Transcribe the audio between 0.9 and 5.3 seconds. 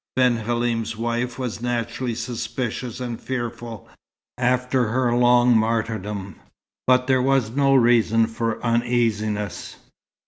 wife was naturally suspicious and fearful, after her